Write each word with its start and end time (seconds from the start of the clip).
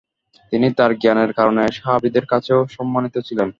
তিনি 0.53 0.67
তার 0.77 0.91
জ্ঞানের 1.01 1.31
কারণে 1.33 1.63
সাহাবিদের 1.77 2.25
কাছেও 2.31 2.59
সম্মানিত 2.75 3.15
ছিলেন। 3.27 3.47